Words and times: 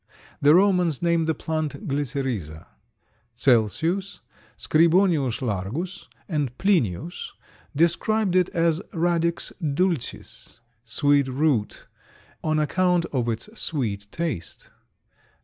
The 0.41 0.55
Romans 0.55 1.03
named 1.03 1.27
the 1.27 1.35
plant 1.35 1.87
Glycyrrhiza. 1.87 2.65
Celsius, 3.35 4.21
Scribonius 4.57 5.41
Largus, 5.41 6.07
and 6.27 6.57
Plinius 6.57 7.33
described 7.75 8.35
it 8.35 8.49
as 8.49 8.81
Radix 8.93 9.53
dulcis, 9.61 10.59
sweet 10.83 11.27
root, 11.27 11.85
on 12.43 12.57
account 12.57 13.05
of 13.13 13.29
its 13.29 13.47
sweet 13.59 14.11
taste. 14.11 14.71